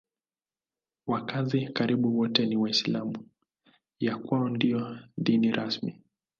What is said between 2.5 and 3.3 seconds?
Waislamu;